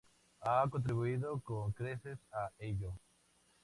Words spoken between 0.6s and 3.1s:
contribuido con creces a ello.